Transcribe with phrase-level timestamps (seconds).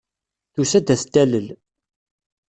[0.53, 1.47] Tusa-d ad t-talel.